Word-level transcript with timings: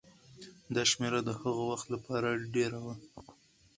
دا 0.73 0.83
شمېره 0.91 1.19
د 1.23 1.29
هغه 1.39 1.61
وخت 1.71 1.87
لپاره 1.95 2.29
ډېره 2.55 2.79
وه. 2.85 2.93